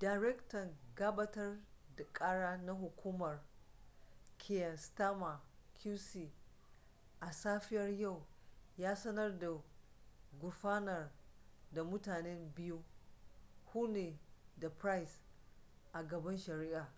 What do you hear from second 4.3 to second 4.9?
kier